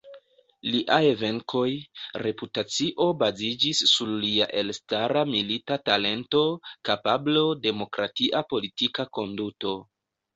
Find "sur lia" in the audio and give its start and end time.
3.91-4.47